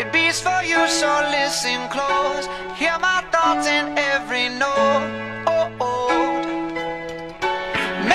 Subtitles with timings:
[0.00, 2.46] It beats for you, so listen close.
[2.80, 5.04] Hear my thoughts in every note.
[5.46, 6.40] Oh, oh.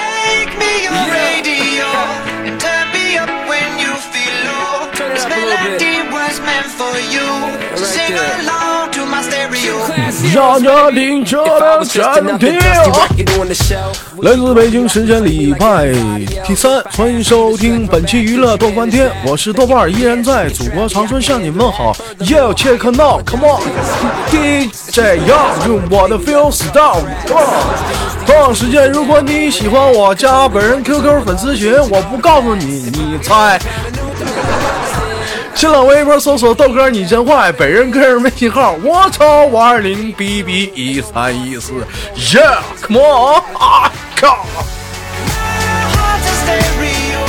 [0.01, 1.89] Make me your radio
[2.47, 4.89] and turn me up when you feel low.
[5.13, 5.37] This bit.
[5.37, 7.29] melody was meant for you.
[7.77, 8.39] So Right sing there.
[8.41, 8.64] along to my stereo.
[10.33, 15.91] 让这灵车的 was just 闪 another 电 dusty record on the shelf, 来自北京时间礼拜
[16.45, 21.95] 第三，欢迎收听本期娱乐豆瓣天，我是豆瓣儿，依然在祖国长春向你问好。
[22.19, 23.61] Yo check now come on
[24.29, 28.25] DJ 要用我的 feel style come on。
[28.25, 33.59] 同样时间，如果你喜欢我，加本人 QQ 粉丝群，我不告诉你，你猜。
[35.55, 41.71] 新浪微博搜索豆哥你真坏，本人个人微信号我操五二零 B B 一三一四
[42.17, 44.45] ，Yeah，come on，啊靠
[45.95, 47.23] ！Heart to stereo.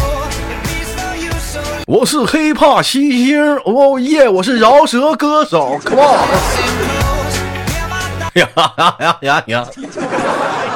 [0.51, 6.19] It beats for you, so 我是黑怕西星，哦耶，我是饶舌歌手，come on，
[8.35, 9.67] 呀呀呀呀呀！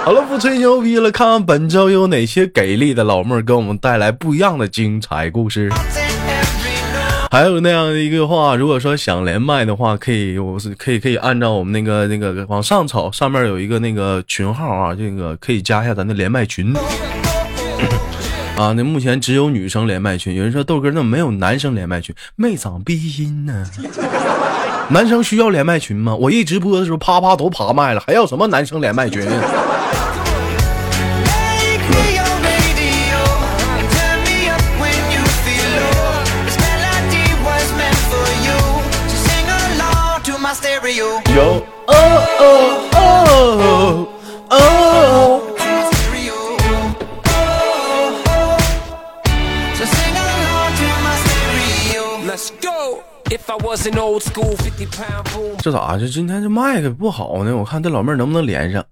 [0.05, 5.69] 好了，不吹牛逼了，看看本周有哪些给力的老妹儿给我们带来不一样的精彩故事。
[7.33, 16.75] 还有那样的一个话，如果说想连麦的话，可以，我是可以可以按照我们那个那个往上瞅，上面有一个那个群号啊，这个可以加一下咱的连麦群。
[18.59, 20.35] 啊，那目前只有女生连麦群。
[20.35, 22.13] 有人说豆哥那没有男生连麦群？
[22.35, 23.65] 没长逼心呢。
[24.91, 26.13] 男生需要连麦群吗？
[26.17, 29.25] 我一直播的时候啪啪都爬麦了，还要什么男生连麦群？
[55.63, 56.43] 这咋这今天这的不好呢我看这老妹能不能连上豆哥我站在沈阳东北真冷啊？
[56.43, 57.57] 哎呀咋今天这麦克不好呢？
[57.57, 58.85] 我看这老妹儿能不能连上？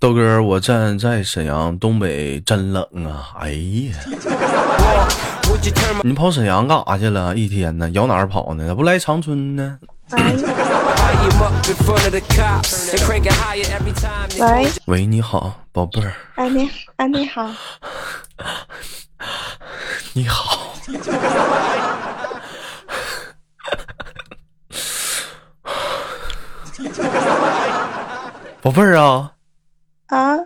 [0.00, 3.30] 豆哥我站在沈阳东北真冷啊！
[3.40, 5.29] 哎呀。
[6.02, 6.98] 你跑沈阳干啥？
[6.98, 8.66] 去了一天呢，咬哪儿跑呢？
[8.68, 9.78] 咋不来长春呢？
[14.38, 16.12] 喂喂，你好宝贝儿。
[16.36, 17.50] 哎，你，哎，你好，
[20.14, 20.72] 你好
[28.62, 29.32] 宝贝儿啊。
[30.08, 30.36] 啊，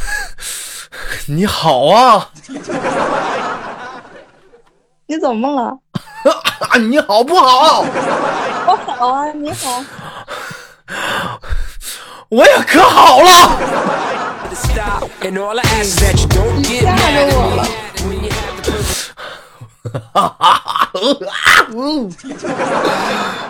[1.26, 2.30] 你好啊。
[5.06, 5.78] 你怎么了？
[6.80, 7.80] 你好不好？
[8.66, 9.84] 我好啊你好。
[12.30, 13.30] 我也可好了。
[16.56, 17.66] 你吓着我了。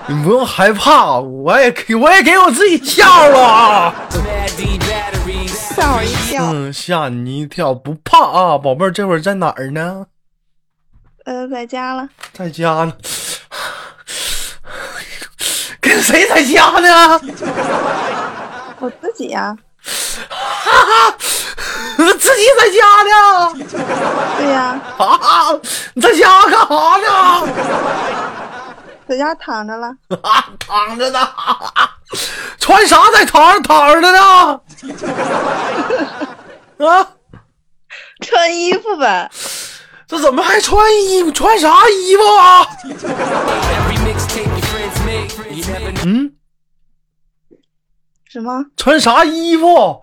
[0.07, 3.41] 你不用害怕我也给我也给我自己笑了。
[3.45, 3.95] 啊
[5.77, 6.73] 吓我一跳。
[6.73, 10.07] 吓你一跳不怕啊宝贝这会儿在哪儿呢？
[11.25, 12.93] 呃，在家了，在家呢。
[15.81, 17.21] 跟谁在家呢？
[18.81, 19.57] 我自己呀、
[21.97, 23.55] 自己在家呢。
[24.37, 25.53] 对呀、 啊，
[25.95, 26.67] 你在家干啥
[26.99, 27.49] 呢？
[29.07, 29.89] 在家躺着了，
[30.23, 31.29] 啊，躺着呢。
[32.59, 34.61] 穿啥在床上躺着呢？
[36.87, 37.07] 啊，
[38.23, 39.31] 穿衣服呗。
[40.07, 40.79] 这怎么还穿
[41.09, 41.33] 衣服？
[41.33, 42.67] 穿啥衣服啊.
[46.05, 46.33] 嗯，
[48.25, 48.65] 什么？
[48.77, 50.01] 穿啥衣服？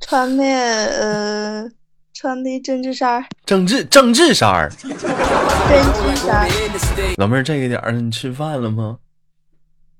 [0.00, 1.70] 穿的呃，
[2.12, 4.70] 穿的针织衫儿，政治政治衫儿。
[4.70, 4.92] 针
[5.94, 6.46] 织衫.
[7.16, 8.98] 老妹儿，这个点儿你吃饭了吗？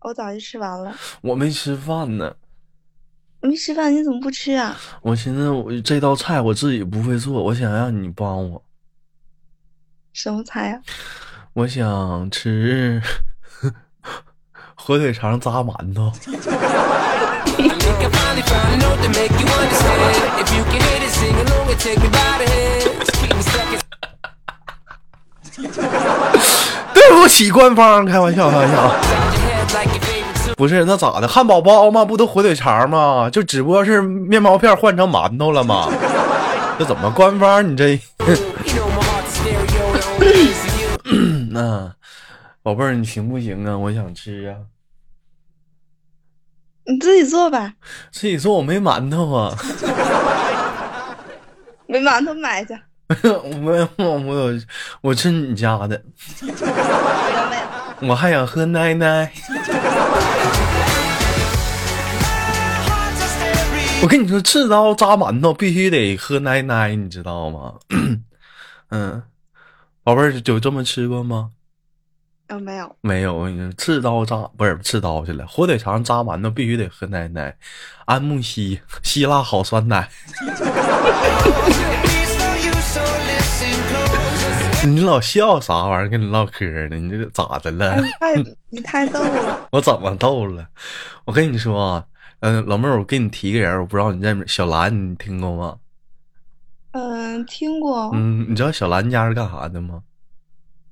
[0.00, 0.94] 我早就吃完了。
[1.22, 2.34] 我没吃饭呢。
[3.40, 4.76] 没吃饭，你怎么不吃啊？
[5.00, 8.62] 我寻思我这道菜我自己不会做，我想让你帮我。
[10.14, 10.78] 什么菜呀？
[11.54, 13.02] 我想吃
[14.76, 16.12] 火腿肠扎馒头。
[26.94, 28.94] 对不起官方开玩笑开玩笑。
[30.56, 31.26] 不是那咋的？
[31.26, 33.28] 汉堡包嘛不都火腿肠吗？
[33.28, 35.88] 就只不过是面包片换成馒头了嘛
[36.78, 37.68] 这怎么官方？
[37.68, 38.00] 你这
[41.50, 41.94] 那
[42.62, 43.76] 宝贝儿，你行不行啊？
[43.76, 44.56] 我想吃啊。
[46.86, 47.74] 你自己做吧，
[48.10, 49.56] 自己做我没馒头啊。
[51.86, 52.78] 没馒头买去。
[53.22, 54.60] 我我有，
[55.02, 56.02] 我吃你家的，
[58.00, 59.30] 我还想喝奶奶。
[64.02, 67.74] 我跟你说，刺刀扎馒头必须得喝奶奶，你知道吗？
[68.90, 69.22] 嗯，
[70.04, 71.50] 宝贝儿有这么吃过吗？
[72.48, 77.56] 呃没有，没有，我跟你说，刺刀扎不是刺刀去了，火腿肠扎馒头必须得喝奶奶，
[78.04, 80.06] 安慕希希腊好酸奶。
[84.86, 86.08] 你老笑啥玩意儿？
[86.10, 86.96] 跟你唠嗑呢？
[86.98, 87.96] 你这咋的了？
[88.02, 88.34] 你太
[88.68, 90.68] 你太逗了， 我怎么逗了？
[91.24, 92.04] 我跟你说啊，
[92.40, 95.76] 嗯、老妹儿，我给你提个人，我不知道你认不小兰，你听过吗？
[96.94, 100.00] 嗯，听过，嗯，你知道小兰家是干啥的吗？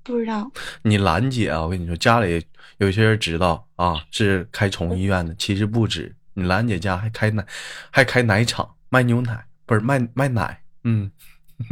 [0.03, 0.51] 不知道，
[0.83, 2.45] 你兰姐啊，我跟你说，家里
[2.79, 6.15] 有些人知道啊，是开宠物医院的，其实不止。
[6.35, 7.47] 你兰姐家还开奶，
[7.91, 10.61] 还开奶厂，卖牛奶，不是卖卖奶。
[10.83, 11.09] 嗯，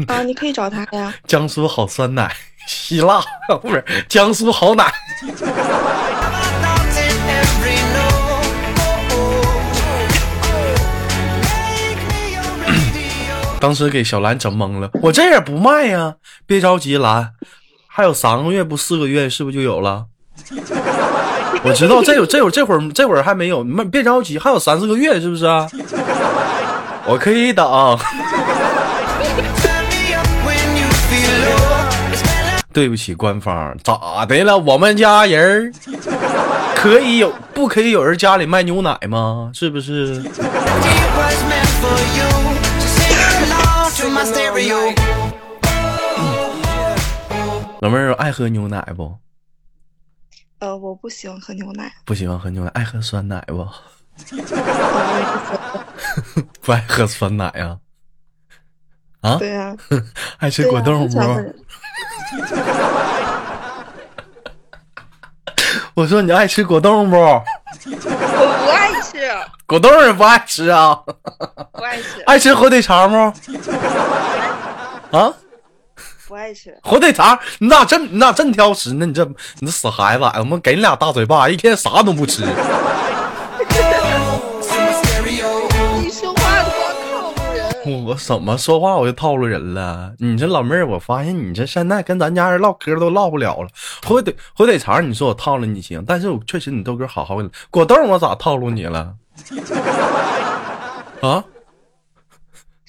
[0.07, 2.33] 啊，你可以找他呀， 江苏好酸奶，
[2.69, 3.21] 希腊
[3.61, 4.93] 不是江苏好奶。
[13.61, 16.15] 当时给小兰整懵了，我这也不卖呀，
[16.47, 17.33] 别着急，兰，
[17.87, 20.07] 还有三个月不四个月，是不是就有了？
[21.63, 25.69] 我知道这有这有这会儿这会儿还没有，你们别着急，还有三四个月，是不是啊？
[27.05, 27.99] 我可以等。
[32.73, 34.57] 对不起，官方咋的了？
[34.57, 35.71] 我们家人
[36.75, 39.51] 可以有，不可以有人家里卖牛奶吗？
[39.53, 40.23] 是不是？
[47.81, 49.19] 老妹儿爱喝牛奶不？
[50.59, 53.67] 呃，我不喜欢喝牛奶，不喜欢喝牛奶，爱喝酸奶不？
[56.61, 57.79] 不爱喝酸奶呀、
[59.21, 59.37] 啊？
[59.39, 59.75] 对呀、
[60.39, 61.07] 爱吃果冻不？
[61.07, 61.55] 不喜欢喝
[65.95, 67.17] 我说你爱吃果冻不？
[67.17, 67.43] 我
[68.65, 69.31] 不爱吃，
[69.67, 70.99] 果冻也不爱吃啊？
[71.73, 73.17] 不爱吃，爱吃火腿肠不？
[75.17, 75.33] 啊？
[76.29, 79.07] 不爱吃，火腿肠，你咋真你咋真挑食呢？
[79.07, 79.25] 你这
[79.59, 82.45] 你这死孩子，我们给你俩大嘴巴，一天啥都不吃。
[87.91, 90.13] 我怎么说话我就套路人了？
[90.19, 93.69] 你这老妹儿，我发现你这现在跟咱家人唠嗑都唠不了了。
[94.07, 97.51] 火腿火腿肠，你说我套路你行，但是我确实你豆哥好好的。
[97.71, 99.15] 果冻我咋套路你了？
[101.23, 101.45] 啊？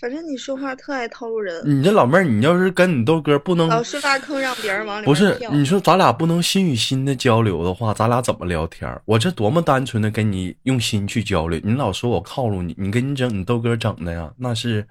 [0.01, 9.00] 反正你说话特爱套路人，你这老妹儿，你要是跟你豆哥不能老是挖坑让别人往里面不是你说咱俩不能心与心的交流的话，咱俩怎么聊天？
[9.06, 14.88] 我这多么单纯的跟你用心去交流，你老说我套路你，你跟你整你豆哥整的呀，那是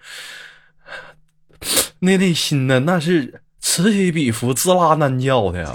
[1.98, 5.72] 那内心呢，那是此起彼伏、滋啦难叫的呀。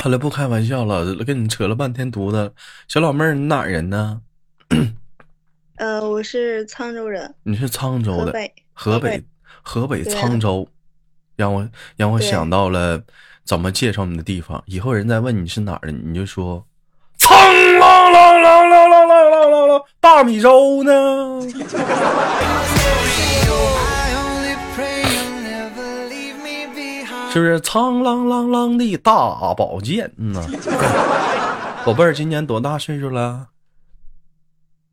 [0.00, 2.52] 好了，不开玩笑了，跟你扯了半天犊子。
[2.86, 4.20] 小老妹儿，你哪儿人呢？
[5.76, 9.24] 呃，我是沧州人，你是沧州的，河北，河北北，
[9.62, 10.66] 河北沧州，
[11.36, 13.02] 让我让我想到了
[13.44, 14.62] 怎么介绍你的地方。
[14.66, 16.64] 以后人再问你是哪儿的，你就说
[17.18, 21.40] 沧啷啷啷啷啷啷啷啷啷大米粥呢。
[27.32, 30.42] 是不是苍啷啷啷的大宝剑呢？
[31.84, 33.48] 宝贝儿，今年多大岁数了？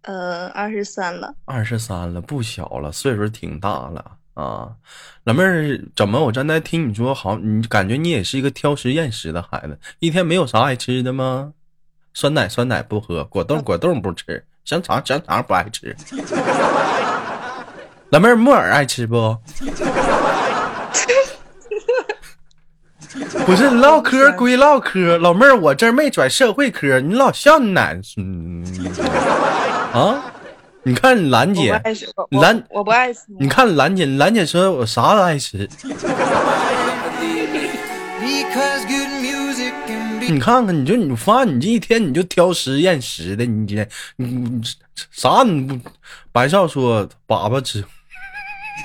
[0.04, 4.70] 呃，二十三了，二十三了，不小了，岁数挺大了啊。
[5.24, 11.54] 老妹儿，怎么我刚才听你说，好，你感觉你也是一个挑食厌食的孩子，一天没有啥爱吃的吗？
[12.14, 15.96] 酸奶酸奶不喝，果冻果冻不吃，香肠香肠不爱吃。
[18.12, 19.38] 老妹儿，木耳爱吃不？
[23.46, 28.66] 不是唠嗑归唠嗑，老妹儿，我这儿没转社会嗑，你老笑你奶嗯
[29.94, 30.24] 啊？
[30.86, 31.82] 你看兰姐，
[32.32, 35.66] 兰我不爱吃，你看兰姐，兰姐说我啥都爱吃，
[40.28, 44.62] 你看看，你就你发现你这一天你就挑食厌食的，你这你你
[45.10, 45.80] 啥你不？
[46.34, 47.82] 白少说粑粑吃，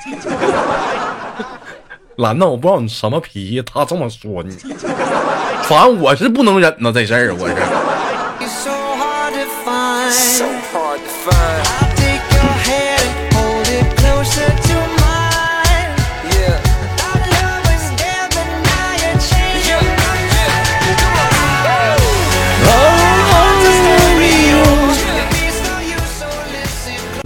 [2.14, 4.56] 兰子我不知道你什么脾气，他这么说你，
[5.64, 7.56] 反正我是不能忍呐这事儿，我是。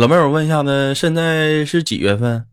[0.02, 2.44] 老妹儿，我问一下子，现在是几月份？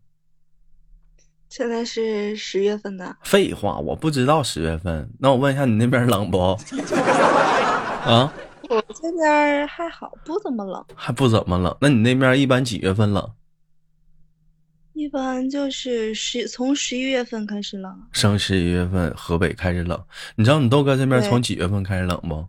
[1.48, 5.10] 现在是十月份的，废话，我不知道十月份。
[5.18, 6.38] 那我问一下，你那边冷不？
[8.06, 8.32] 啊，
[8.68, 11.76] 我这边还好，不怎么冷，还不怎么冷。
[11.80, 13.28] 那你那边一般几月份冷？
[14.92, 20.00] 一般就是十从十一月份开始冷，升十一月份，河北开始冷。
[20.36, 22.46] 你知道你豆哥这边从几月份开始冷不？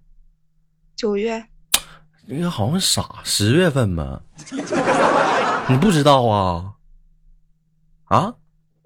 [0.95, 1.43] 九月
[2.33, 4.21] 那个好像傻，十月份吧？
[5.67, 6.63] 你不知道啊？
[8.05, 8.33] 啊？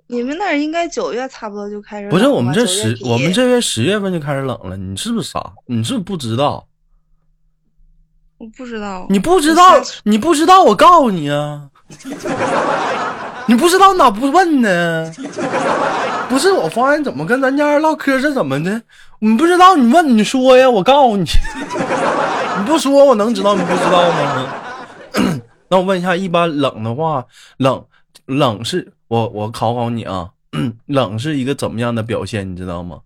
[0.07, 4.75] 你们那儿应该九月差不多就开始冷不是，我们这十我们这月十月份就开始冷了。
[4.75, 5.53] 你是不是傻？
[5.67, 6.65] 你是不是不知道？
[8.37, 11.69] 我不知道，你不知道你不知道，我告诉你啊！
[13.47, 15.11] 你不知道哪不问呢？
[16.27, 18.81] 不是，我发现怎么跟咱家人唠嗑是怎么的？
[19.19, 21.25] 你不知道，你问你说呀，我告诉你。
[22.57, 24.53] 你不说，我能知道你不知道吗？
[25.69, 27.25] 那我问一下，一般冷的话，
[27.57, 27.85] 冷
[28.25, 30.31] 冷是我我考考你啊，
[30.85, 32.49] 冷是一个怎么样的表现？
[32.49, 33.01] 你知道吗？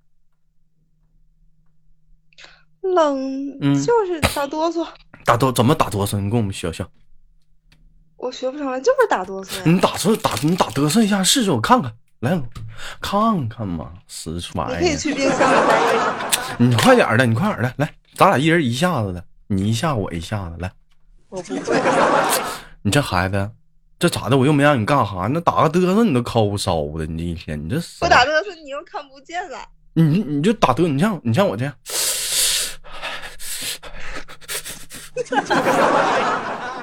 [2.81, 4.87] 冷嗯就是打哆嗦，
[5.25, 6.19] 打哆怎么打哆嗦？
[6.19, 6.85] 你跟我们学学。
[8.17, 9.61] 我学不上来，就是打哆嗦。
[9.63, 12.41] 你打出打你打哆嗦一下试试，我看看，来
[12.99, 14.97] 看看嘛，死玩你可以！
[14.97, 16.55] 去冰箱里待一会儿。
[16.57, 20.71] 你快点儿的，你快点儿的，来，咱俩一人一下子的，你一下我一下子，来，
[21.29, 21.75] 我不会，
[22.83, 23.49] 你这孩子，
[23.97, 24.37] 这咋的？
[24.37, 29.57] 我又没让你干啥，那打个嘚瑟你都抠烧的，你这一天你这死我打嘚瑟你又看不见了。
[29.93, 31.73] 你你就打嘚，你像你像我这样，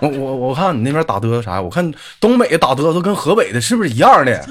[0.00, 1.62] 我我我看你那边打嘚瑟啥？
[1.62, 4.44] 我看东北打嘚瑟跟河北的是不是一样的？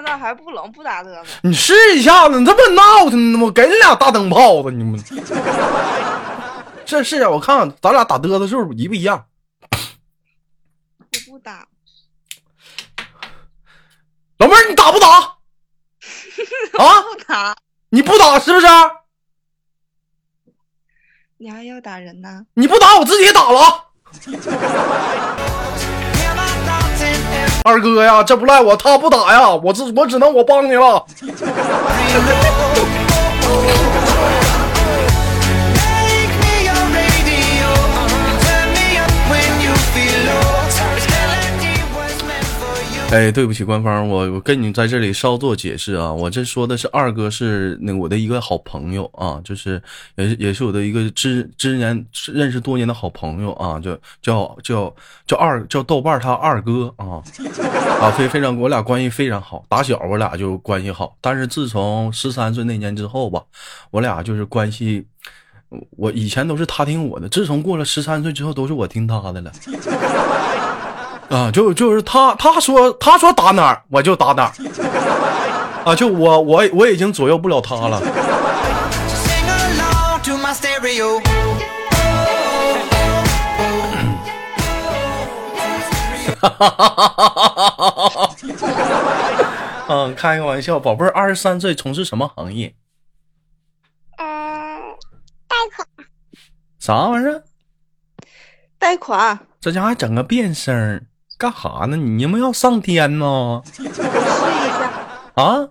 [0.00, 1.22] 现在还不冷，不打嘚瑟。
[1.42, 3.44] 你试一下子，你这不闹腾呢吗？
[3.44, 4.98] 我给你俩大灯泡子，你们
[6.86, 9.26] 这是啊，我看看咱俩打嘚瑟是不是一不一样？
[9.70, 11.68] 我不打，
[14.40, 15.08] 老妹儿，你打不打？
[16.82, 17.54] 啊，不打，
[17.90, 18.66] 你不打是不是？
[21.36, 22.46] 你还要打人呢？
[22.54, 23.84] 你不打，我自己打了
[27.62, 31.04] 二哥呀，这不赖我，他不打呀，我只我只能我帮你了。
[43.12, 49.82] 哎，对不起，官方，我我跟你在这里稍作解释啊，我这说的是二哥是那我的一个好朋友啊，就是
[50.14, 54.94] 也是也是我的一个知知年认识多年的好朋友啊，叫叫叫
[55.26, 57.20] 叫二叫豆瓣他二哥啊
[58.00, 63.42] 啊，非非常我俩关系非常好，打小我俩就关系好，但是自从十三岁那年之后吧，
[63.90, 65.04] 我俩就是关系。
[65.96, 69.52] 我以前都是他听我的，自从过了十三岁之后，都是我听他的了。
[71.30, 74.52] 啊，就就是他，他说他说打哪儿我就打哪儿，
[75.84, 78.00] 啊，就我我我已经左右不了他了。
[80.50, 81.22] Stereo.
[89.88, 92.74] 嗯，开个玩笑，宝贝儿，二十三岁从事什么行业？
[94.18, 94.26] 呃，
[95.46, 95.86] 贷款
[96.80, 97.44] 啥玩意儿？
[98.76, 101.04] 贷款，这家伙还整个变声儿，
[101.40, 101.96] 干哈呢？
[101.96, 103.24] 你们要上天呢？
[103.26, 104.02] 我试一下。
[105.36, 105.68] 啊？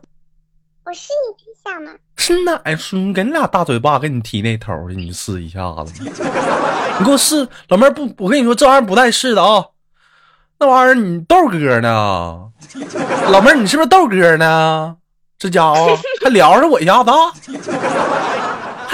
[0.84, 1.92] 我试一下嘛。
[2.16, 4.96] 是哪孙给你俩大嘴巴给你踢那头去？
[4.96, 9.64] 你试一下子，你给我试，老妹儿不，我跟你说这玩意儿不带试的啊，
[10.58, 12.50] 那玩意儿你豆哥呢？
[13.32, 14.96] 老妹儿你是不是豆哥呢？
[15.38, 17.32] 这家伙还撩着我一下子啊，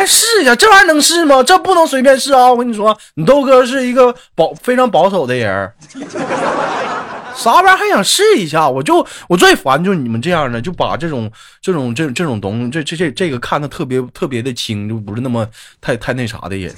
[0.06, 1.42] 试一下，这玩意儿能试吗？
[1.44, 2.52] 这不能随便试啊！
[2.52, 5.72] 我跟你说，你豆哥是一个保非常保守的人。
[7.36, 8.70] 啥玩意儿还想试一下？
[8.70, 11.30] 我就我最烦就是你们这样的，就把这种
[11.62, 15.46] 这种这这种东西，这这这这个看的特别特别的轻，就不是那么
[15.82, 16.74] 太太那啥的人，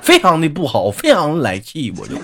[0.00, 2.14] 非常的不好，非常来气，我就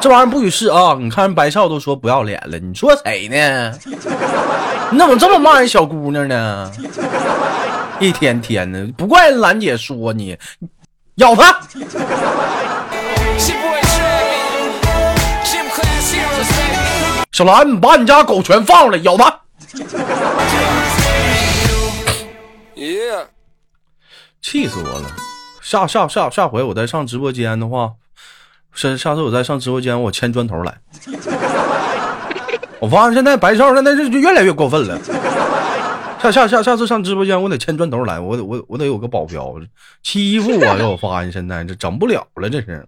[0.00, 0.96] 这玩意儿不许试啊！
[0.98, 3.72] 你看人白少都说不要脸了，你说谁呢？
[4.90, 6.72] 你怎么这么骂人小姑娘呢？
[8.00, 10.36] 一天天的，不怪兰姐说你，
[11.16, 11.60] 咬他！
[17.32, 19.40] 小兰，把你家狗全放出来，咬它！
[24.40, 25.10] 气死我了！
[25.60, 27.92] 下下下下回我再上直播间的话，
[28.74, 30.74] 下下次我再上直播间，我牵砖头来。
[32.80, 34.98] 我发现现在白少现在这就越来越过分了。
[36.30, 39.54] 下下下次上直播间，我得牵砖头来，我得我我得有个保镖
[40.02, 42.86] 欺负我，给我发现现在这整不了了，这是。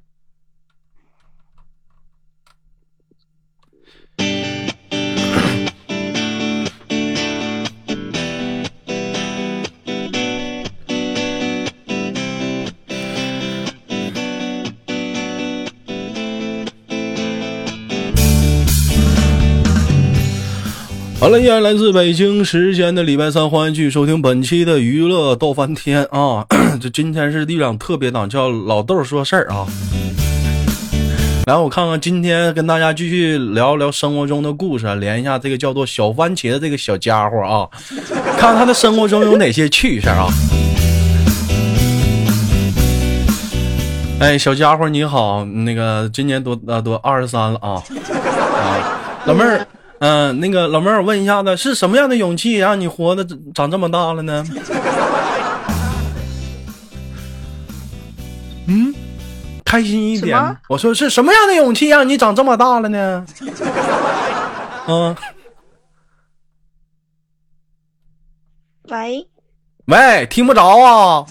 [21.20, 26.46] 好了，依然来自北京时间的礼拜三，欢迎继续收听本期的娱乐逗翻天啊！
[26.80, 29.66] 这今天是一档特别档，叫老豆说事儿啊。
[31.46, 37.68] 来，我看看今天跟大家继续聊聊生活中的故事，连一下这个叫做小番茄的这个小家伙啊，
[38.38, 40.26] 看 看他的生活中有哪些趣事啊。
[44.20, 47.82] 哎，小家伙你好，那个今年多啊多二十三了啊
[48.56, 49.66] 啊，老妹儿。
[50.00, 54.42] 嗯，那个老妹儿，我问一下子，是什么样的勇气让你活的长这么大了呢？
[58.66, 58.94] 嗯，
[59.62, 60.56] 开心一点。
[60.68, 63.26] 我说是什么样的勇气让你长这么大了呢？
[64.88, 65.14] 嗯，
[68.88, 69.28] 喂
[69.84, 71.26] 喂，听不着啊？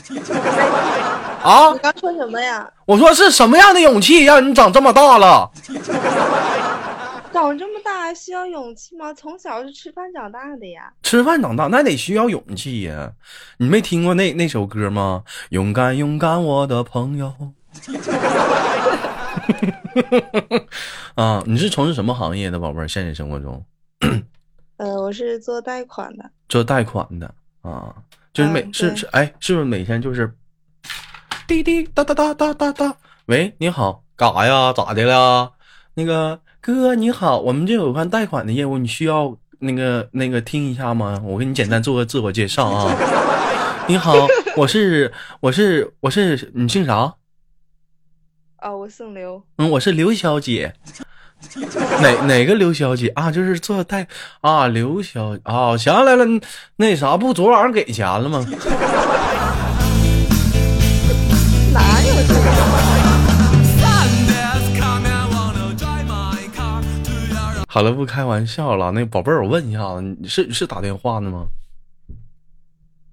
[1.41, 1.71] 啊？
[1.73, 2.69] 你刚说什么呀？
[2.85, 5.49] 我说是什么样的勇气让你长这么大了？
[7.31, 9.13] 长这么大还需要勇气吗？
[9.13, 10.91] 从小是吃饭长大的呀。
[11.03, 13.11] 吃饭长大那得需要勇气呀。
[13.57, 15.23] 你没听过那那首歌吗？
[15.49, 17.33] 勇敢勇敢，我的朋友。
[21.15, 22.87] 啊，你是从事什么行业的，宝贝儿？
[22.87, 23.63] 现实生活中？
[24.77, 26.29] 呃，我是做贷款的。
[26.47, 27.93] 做贷款的啊，
[28.33, 30.31] 就是每是是哎，是不是每天就是
[31.47, 32.95] 滴滴哒哒哒哒哒哒？
[33.25, 34.73] 喂，你好，干啥呀？
[34.73, 35.51] 咋的了？
[35.93, 36.39] 那个。
[36.61, 41.21] 哥你好，我们这有关贷款的业务，你需要那个那个听一下吗？
[41.23, 42.93] 我给你简单做个自我介绍啊。
[43.87, 44.13] 你好，
[44.57, 47.13] 我是我是我是你姓啥？
[48.57, 49.41] 啊，我姓刘。
[49.57, 50.73] 嗯，我是刘小姐。
[52.01, 53.31] 哪哪个刘小姐啊？
[53.31, 54.05] 就是做贷
[54.41, 56.25] 啊，刘小啊，想起来了，
[56.75, 58.45] 那啥不昨晚上给钱了吗？
[67.71, 68.91] 好了，不开玩笑了。
[68.93, 71.45] 那宝贝儿，我问一下子，你是是打电话呢吗？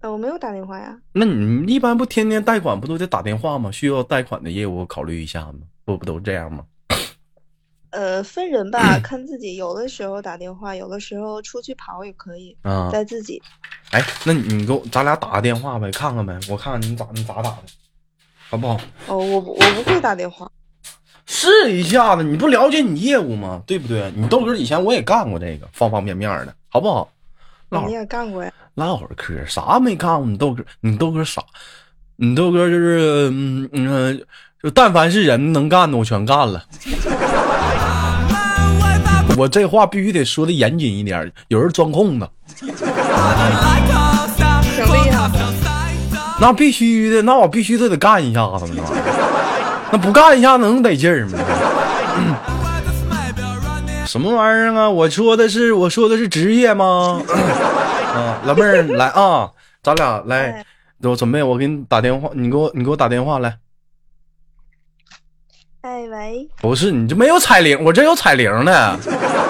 [0.01, 0.99] 呃，我没有打电话呀。
[1.12, 3.71] 那你一般不天天贷款不都得打电话吗？
[3.71, 5.59] 需要贷款的业务考虑一下吗？
[5.85, 6.64] 不不都这样吗？
[7.92, 9.57] 呃，分人吧， 看自己。
[9.57, 12.57] 有的时候打电话，有的时候出去跑也可以。
[12.62, 13.42] 啊，在自己。
[13.90, 17.59] 哎，那你你给我咱俩打个电话呗，看看呗，我看看你咋你咋打的，
[18.49, 18.81] 好不好？
[19.09, 20.51] 哦，我我不会打电话。
[21.27, 23.61] 试一下子，你不了解你业务吗？
[23.67, 24.12] 对不对？
[24.17, 27.09] 你豆哥以前我也干过这个，方方面面的，好不好？
[27.87, 28.53] 你也干过呀？
[28.75, 30.27] 唠会儿嗑，啥没干过？
[30.27, 31.43] 你豆哥，你豆哥傻，
[32.15, 34.23] 你豆哥就是嗯嗯，
[34.62, 36.65] 就但凡是人能干的，我全干了。
[39.37, 42.29] 我这话必须得说的严谨一点，有人钻空子。
[46.41, 48.67] 那必须的，那我必须都得干一下子
[49.92, 51.38] 那不干一下能得劲儿吗？
[54.07, 54.88] 什么玩意儿啊？
[54.88, 57.20] 我说的是我说的是职业吗？
[58.14, 59.51] 啊，老妹儿来啊，
[59.83, 60.64] 咱俩来，
[61.03, 63.59] 我准备我给你打电话，你给我你给我打电话来。
[65.83, 68.99] 哎喂，不是你这没有彩铃，我这有彩铃呢。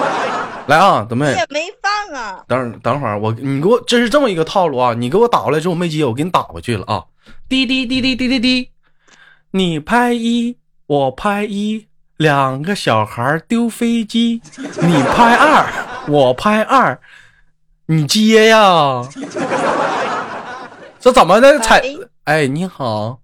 [0.67, 1.27] 来啊，准备。
[1.27, 2.43] 也没放啊。
[2.47, 7.03] 等等会儿我你给我这是这么一个套路啊，你给我打过来之后没接，我给你打过去了啊。
[7.47, 8.69] 滴滴滴滴滴滴滴。
[9.51, 10.57] 你拍一，
[10.87, 14.41] 我拍一，两个小孩丢飞机。
[14.81, 15.65] 你拍二，
[16.09, 16.99] 我拍二，
[17.85, 19.01] 你接呀？
[20.99, 21.57] 这怎么的？
[21.59, 21.81] 彩？
[22.25, 23.21] 哎，你好。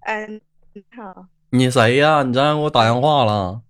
[0.00, 0.28] 哎，
[0.74, 1.26] 你好。
[1.50, 2.22] 你谁呀？
[2.22, 3.62] 你咋给我打电话了？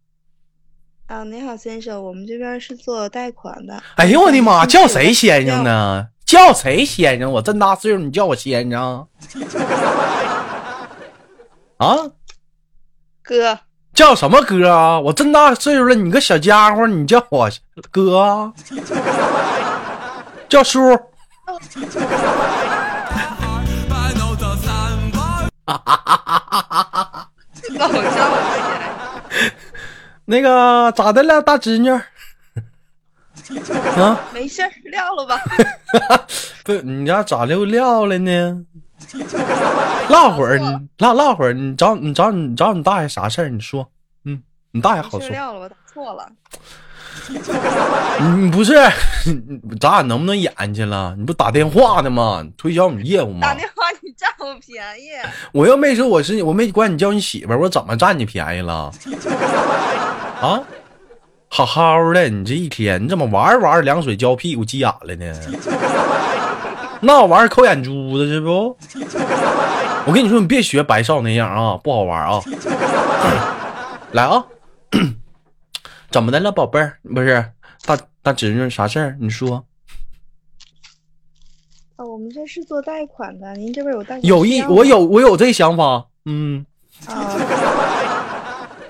[1.06, 3.80] 啊，你好，先生，我们这边是做贷款的。
[3.94, 4.66] 哎呦我的妈！
[4.66, 6.08] 叫谁先生呢？
[6.26, 7.30] 叫谁先生？
[7.30, 9.06] 我这么大岁数，你叫我先生？
[11.78, 11.96] 啊，
[13.22, 13.58] 哥
[13.94, 14.98] 叫什么哥啊？
[14.98, 17.48] 我这么大岁数了，你个小家伙，你叫我
[17.90, 18.52] 哥？
[20.48, 20.80] 叫叔？
[30.24, 31.90] 那个咋的了，大侄女？
[31.90, 32.02] 啊，
[34.32, 35.40] 没事撂了吧。
[36.64, 38.64] 不，你家咋就撂了呢？
[40.10, 43.48] 唠会儿， 你唠唠会儿，你找你找你找你大爷啥事儿？
[43.48, 43.86] 你说，
[44.24, 44.40] 嗯，
[44.72, 45.28] 你大爷好说。
[45.30, 46.26] 撂了，我打错了。
[48.20, 48.74] 你不是，
[49.80, 51.14] 咱俩能不能演去了？
[51.18, 52.42] 你不打电话的吗？
[52.56, 53.54] 推销你业务吗打？
[53.54, 55.08] 电话你占我便宜，
[55.52, 58.90] 我又没说我是我没管你叫你媳妇儿，我怎么占你便宜了？
[60.40, 60.60] 啊，
[61.48, 65.34] 好好的，你这一天你怎么玩着玩着凉水浇屁股急眼了呢？
[67.00, 68.76] 那玩意儿抠眼珠子是不？
[70.08, 72.40] 我跟你说，你别学白少那样啊， 不好玩啊！
[74.12, 74.42] 来啊，
[76.10, 76.98] 怎么的了，宝贝儿？
[77.14, 77.52] 不是
[77.84, 79.18] 大大侄女，啥事儿？
[79.20, 79.66] 你说。
[81.96, 86.64] 啊，我们这是做贷款的，您这边有贷款有意，需要吗我有我有这想法，嗯。
[87.06, 87.36] 啊，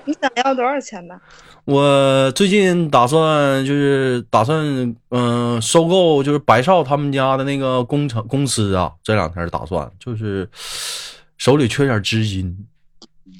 [0.05, 1.19] 你想要多少钱呢？
[1.65, 10.49] 我最近打算就是打算嗯、收购就是白少他们家的那个工程公司啊，这两天打算就是
[11.39, 12.67] 手里缺点资金，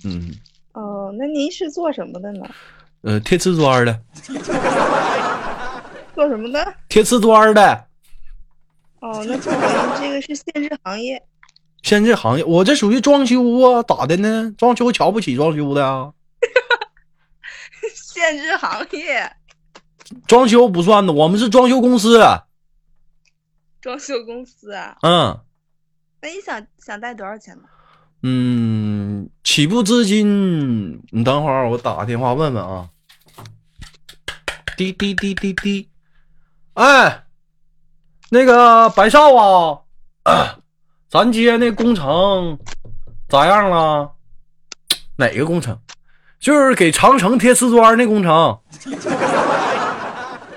[0.03, 0.33] 嗯
[0.73, 2.45] 哦，那您是做什么的呢？
[3.01, 4.01] 呃贴瓷砖的，
[6.15, 6.73] 做什么的？
[6.87, 7.85] 贴瓷砖的，
[9.01, 9.51] 哦，那这
[10.09, 11.21] 个是限制行业。
[11.81, 14.53] 限制行业我这属于装修啊，咋的呢？
[14.57, 16.11] 装修瞧不起装修的啊，
[17.93, 19.29] 限制行业，
[20.25, 22.17] 装修不算的，我们是装修公司，
[23.81, 24.97] 装修公司啊。
[25.01, 25.37] 嗯
[26.21, 27.63] 那你想想贷多少钱呢？
[28.21, 32.89] 嗯，起步资金，你等会儿我打个电话问问啊。
[34.75, 35.89] 滴滴滴滴滴，
[36.73, 37.23] 哎，
[38.29, 39.79] 那个白少啊，
[41.09, 42.57] 咱接那工程
[43.27, 44.11] 咋样了？
[45.17, 45.77] 哪个工程？
[46.39, 48.59] 就是给长城贴瓷砖那工程。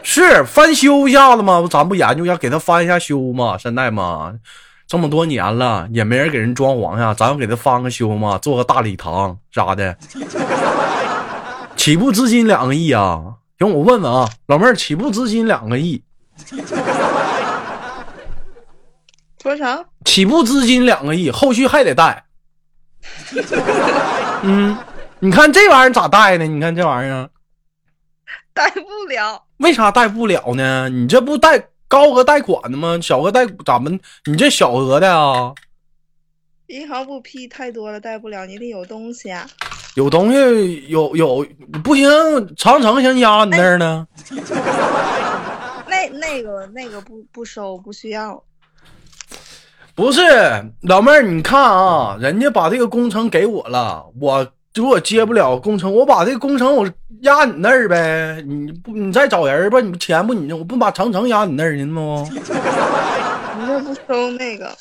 [0.05, 1.66] 是翻修一下子吗？
[1.70, 3.57] 咱不研究一下，给他翻一下修吗？
[3.59, 4.35] 现在嘛，
[4.93, 9.97] 这么多年了，也没人给人装潢呀，咱要给他翻个修嘛，做个大礼堂啥的。
[11.75, 13.23] 起步资金两个亿啊！
[13.59, 16.03] 行，我问问啊，老妹儿，起步资金两个亿，
[19.43, 19.83] 多少？
[20.05, 22.27] 起步资金两个亿，后续还得贷。
[24.45, 24.77] 嗯，
[25.21, 26.47] 你看这玩意儿咋贷呢？
[26.47, 27.31] 你看这玩意儿，
[28.53, 29.43] 贷不了。
[29.57, 30.91] 为啥贷不了呢？
[30.91, 32.99] 你这不贷高额贷款的吗？
[33.03, 34.01] 小额贷咋们？
[34.25, 35.53] 你这小额的啊？
[36.69, 39.47] 银行不批太多了，贷不了，你得有东西啊。
[39.95, 41.47] 有东西有有
[41.85, 42.09] 不行，
[42.57, 44.09] 长城先压你那儿呢。
[45.87, 48.43] 那那个那个不不收，不需要。
[49.95, 50.23] 不是
[50.81, 56.89] 老妹儿，你看啊，人家把这个工程给我了，我如果接不了工程，我把这个工程我
[57.21, 58.43] 压你那儿呗。
[58.47, 62.25] 你不你再找人吧，你不钱不你我不把长城压你那儿去吗？
[62.31, 64.75] 你这不收那个，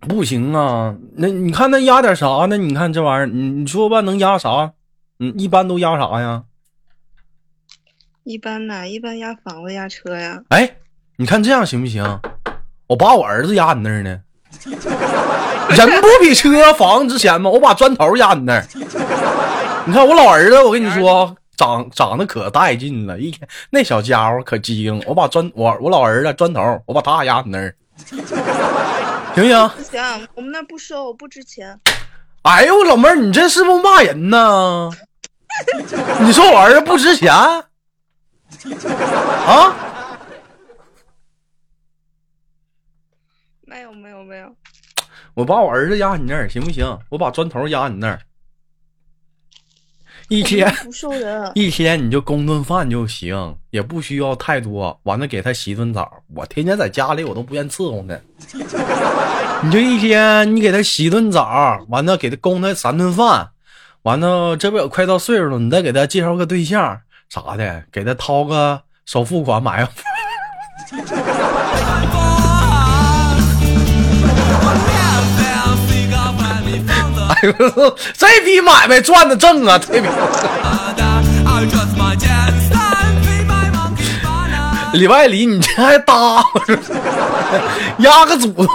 [0.00, 2.56] 不行啊，那你看那压点啥呢？
[2.56, 4.72] 你看这玩意儿，你你说吧，能压啥？
[5.20, 6.42] 嗯，一般都压啥呀？
[8.24, 10.42] 一般呐，一般压房子、压车呀。
[10.48, 10.76] 哎，
[11.16, 12.02] 你看这样行不行？
[12.88, 14.20] 我把我儿子压你那儿呢，
[15.74, 17.50] 人不比车房值钱吗？
[17.50, 18.66] 我把砖头压你那儿。
[19.86, 25.02] 你看我老儿子，我跟你说，长长得可带劲了，一天那小家伙可机灵。
[25.06, 27.74] 我把砖我我老儿子砖头，我把他压你那儿，
[28.06, 28.18] 行
[29.34, 29.68] 不行？
[29.76, 31.78] 不行，我们那不收，不值钱。
[32.42, 34.90] 哎呦，老妹儿，你这是不是骂人呢？
[36.20, 37.64] 你说我儿子不值钱啊？
[43.66, 44.46] 没有没有没有，
[45.34, 46.98] 我把我儿子压你那儿行不行？
[47.08, 48.20] 我把砖头压你那儿，
[50.28, 51.50] 一天不收人。
[51.54, 54.98] 一天你就供顿饭就行，也不需要太多。
[55.02, 58.16] 完了给他洗顿澡，我天天在家里我都不愿伺候他。
[59.64, 63.50] 你就一天你给他洗顿澡，完了给他供他三顿饭，
[64.02, 69.90] 完了这不也快到岁数了，你再给他介绍个对象啥的，给他掏个首付款买个
[77.28, 79.78] 哎呦，这笔买卖赚的正啊！
[79.78, 80.08] 这笔
[84.94, 86.40] 里外里你这还搭
[87.98, 88.66] 压个祖宗。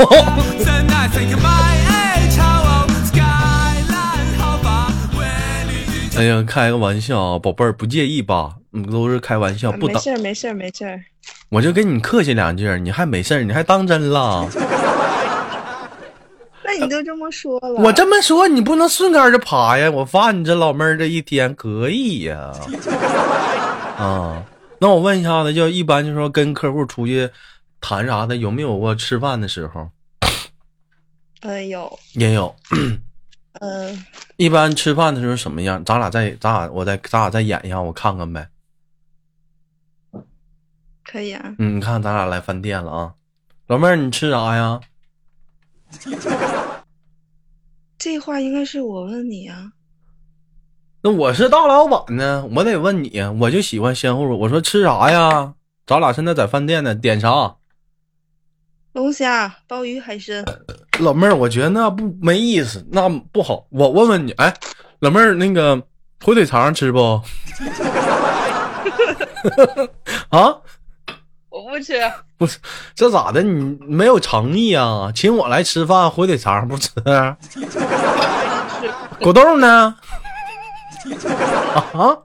[6.17, 8.55] 哎呀，开个玩笑啊，宝贝儿，不介意吧？
[8.73, 9.95] 嗯，都是开玩笑，不当。
[9.95, 10.99] 没事儿没事儿没事儿。
[11.47, 14.45] 我就跟你客气两句，你还没事儿，你还当真了？
[16.79, 19.89] 那你都这么说了，我这么说，你不能顺杆就爬呀！
[19.91, 22.51] 我发现你这老妹儿这一天可以呀。
[23.97, 24.43] 啊，
[24.79, 27.29] 那我问一下子，就一般就说跟客户出去
[27.81, 29.89] 谈啥的，有没有过吃饭的时候？
[31.41, 32.55] 呃有也有。
[33.59, 33.97] 呃
[34.37, 35.83] 一般吃饭的时候什么样？
[35.83, 38.47] 咱俩再咱俩我再咱俩再演一下，我看看呗。
[41.03, 41.55] 可以啊。
[41.57, 43.13] 嗯，你看咱俩来饭店了啊，
[43.67, 44.79] 老妹儿你吃啥呀？
[47.99, 49.73] 这话应该是我问你啊。
[51.01, 54.23] 那我是大老板呢，我得问你，我就喜欢先后。
[54.23, 55.53] 我说吃啥呀？
[55.85, 57.57] 咱俩现在在饭店呢，点啥？
[58.93, 60.45] 龙虾、鲍鱼、海参，
[60.99, 63.67] 老妹儿，我觉得那不没意思，那不好。
[63.69, 64.53] 我问问你，哎，
[64.99, 65.75] 老妹儿，那个
[66.23, 66.99] 火腿肠吃不？
[70.29, 70.55] 啊，
[71.49, 71.93] 我不吃。
[72.39, 72.57] 不是，
[72.95, 73.43] 这咋的？
[73.43, 75.11] 你没有诚意啊？
[75.13, 76.89] 请我来吃饭，火腿肠不吃？
[79.19, 79.95] 果冻呢？
[81.93, 82.17] 啊？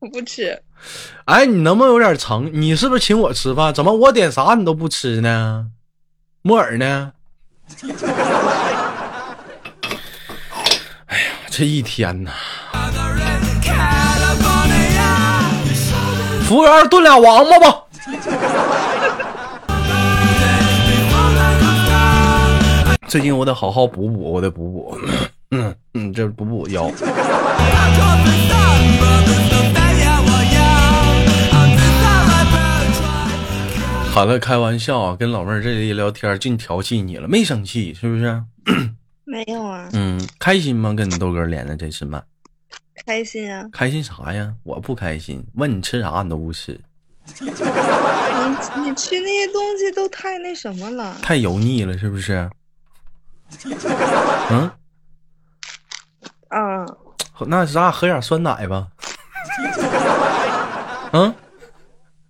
[0.00, 0.62] 我不吃。
[1.24, 2.50] 哎，你能不能有点诚？
[2.52, 3.72] 你是不是请我吃饭？
[3.72, 5.68] 怎么我点啥你都不吃呢？
[6.42, 7.12] 木耳呢？
[11.06, 12.30] 哎呀，这一天呐！
[16.44, 17.85] 服务员炖俩王八吧。
[23.08, 24.96] 最近我得好好补补，我得补补。
[25.50, 26.88] 嗯嗯，这补补腰。
[34.12, 38.42] 好了，开玩笑啊，跟老妹儿这一聊天，净调戏你了，没生气是不是？
[39.26, 40.94] 没有啊，嗯，开心吗？
[40.94, 42.22] 跟你豆哥连的这次麦，
[43.04, 43.66] 开心啊。
[43.72, 44.54] 开心啥呀？
[44.62, 46.80] 我不开心，问你吃啥你都不吃，
[47.40, 51.16] 你你吃那些东西都太那什么了。
[51.22, 52.48] 太油腻了是不是？
[54.50, 54.70] 嗯，
[56.48, 56.86] 啊，
[57.46, 58.88] 那咱俩喝点酸奶吧。
[61.12, 61.34] 嗯，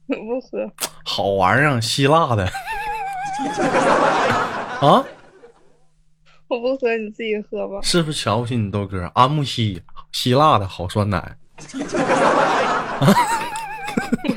[0.06, 0.70] 不喝。
[1.04, 2.44] 好玩意儿，希腊的。
[4.80, 5.04] 啊，
[6.48, 7.80] 我不喝，你自己喝吧。
[7.82, 9.10] 是不是瞧不起你豆哥？
[9.14, 9.82] 阿木西，
[10.12, 11.36] 希腊的好酸奶。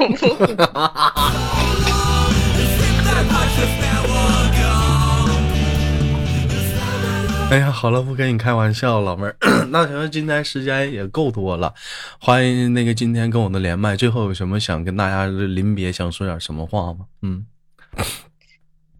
[7.49, 9.35] 哎呀，好了，不跟你开玩笑，老妹儿。
[9.71, 11.73] 那行，今天时间也够多了，
[12.19, 13.95] 欢迎那个今天跟我的连麦。
[13.95, 17.07] 最后有什么想跟大家临别，想说点什么话吗？
[17.23, 17.47] 嗯，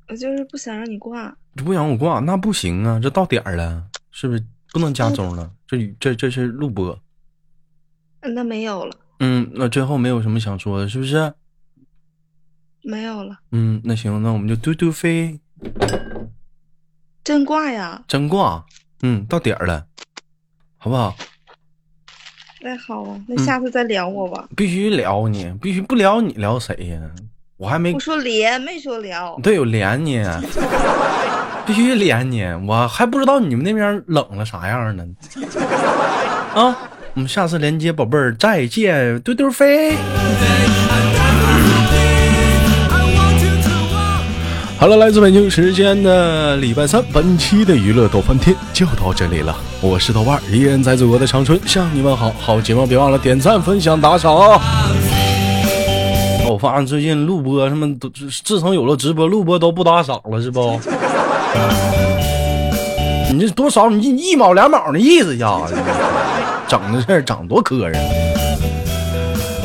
[0.08, 1.32] 我就是不想让你挂。
[1.56, 5.52] 不想我挂，那不行啊，这到点儿了，是不是不能加钟了？
[5.68, 7.00] 这这这是录播。
[8.22, 11.34] 嗯那没有了，嗯，那最后没有什么想说的，是不是？
[12.82, 15.40] 没有了，嗯，那行，那我们就嘟嘟飞
[17.24, 18.02] 真挂呀！
[18.08, 18.66] 真挂。
[19.02, 19.86] 嗯，到点儿了，
[20.78, 21.16] 好不好？
[22.62, 24.48] 那好啊，那下次再聊我吧。
[24.56, 27.00] 必须聊你，必须不聊你聊谁呀？
[27.58, 29.38] 我还没我说连，没说聊。
[29.44, 30.22] 对，有连你，
[31.68, 35.06] 必须连你，我还不知道你们那边冷了啥样呢。
[36.56, 36.76] 啊，
[37.20, 39.94] 我们下次连接，宝贝儿，再见，嘟嘟飞。
[44.78, 49.54] 好了，来自北京时间的礼拜三，本期的娱乐逗翻天就到这里了。
[49.82, 52.32] 我是豆瓣儿，依然在祖国的长春向你们好。
[52.40, 54.62] 好节目别忘了点赞、分享、打赏啊！
[56.48, 58.10] 我发现最近录播什么都，
[58.46, 60.80] 自从有了直播，录播都不打赏了，是不？
[63.30, 63.90] 你这多少？
[63.90, 65.60] 你一毛两毛的意思呀？
[66.70, 67.98] 整的事整多磕碜。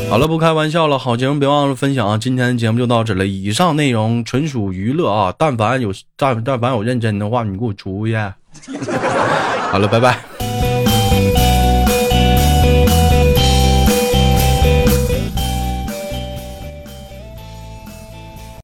[0.09, 2.17] 好了，不开玩笑了，好节目别忘了分享啊！
[2.17, 5.33] 今天的节目就到这了，以上内容纯属娱乐啊！
[5.37, 8.15] 但凡有但但凡有认真的话，你给我出去。
[9.71, 10.34] 好了，拜拜。